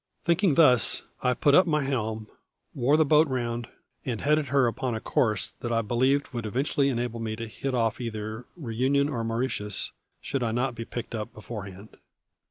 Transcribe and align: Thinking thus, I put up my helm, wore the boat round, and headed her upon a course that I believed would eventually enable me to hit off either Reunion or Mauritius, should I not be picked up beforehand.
Thinking 0.25 0.55
thus, 0.55 1.03
I 1.21 1.35
put 1.35 1.53
up 1.53 1.67
my 1.67 1.83
helm, 1.83 2.25
wore 2.73 2.97
the 2.97 3.05
boat 3.05 3.27
round, 3.27 3.67
and 4.03 4.19
headed 4.19 4.47
her 4.47 4.65
upon 4.65 4.95
a 4.95 4.99
course 4.99 5.51
that 5.59 5.71
I 5.71 5.83
believed 5.83 6.29
would 6.29 6.47
eventually 6.47 6.89
enable 6.89 7.19
me 7.19 7.35
to 7.35 7.47
hit 7.47 7.75
off 7.75 8.01
either 8.01 8.45
Reunion 8.57 9.09
or 9.09 9.23
Mauritius, 9.23 9.91
should 10.19 10.41
I 10.41 10.53
not 10.53 10.73
be 10.73 10.85
picked 10.85 11.13
up 11.13 11.31
beforehand. 11.35 11.97